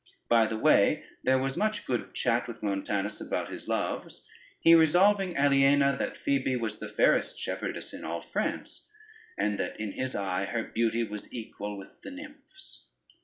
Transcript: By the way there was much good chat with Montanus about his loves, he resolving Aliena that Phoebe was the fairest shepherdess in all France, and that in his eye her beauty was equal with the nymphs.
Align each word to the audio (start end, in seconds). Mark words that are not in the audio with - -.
By 0.27 0.47
the 0.47 0.57
way 0.57 1.03
there 1.23 1.37
was 1.37 1.55
much 1.55 1.85
good 1.85 2.15
chat 2.15 2.47
with 2.47 2.63
Montanus 2.63 3.21
about 3.21 3.49
his 3.49 3.67
loves, 3.67 4.25
he 4.59 4.73
resolving 4.73 5.37
Aliena 5.37 5.95
that 5.99 6.17
Phoebe 6.17 6.55
was 6.55 6.79
the 6.79 6.89
fairest 6.89 7.37
shepherdess 7.37 7.93
in 7.93 8.03
all 8.03 8.23
France, 8.23 8.87
and 9.37 9.59
that 9.59 9.79
in 9.79 9.91
his 9.91 10.15
eye 10.15 10.45
her 10.45 10.63
beauty 10.63 11.03
was 11.03 11.31
equal 11.31 11.77
with 11.77 12.01
the 12.01 12.09
nymphs. 12.09 12.87